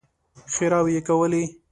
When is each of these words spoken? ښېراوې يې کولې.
ښېراوې 0.53 0.91
يې 0.95 1.01
کولې. 1.07 1.43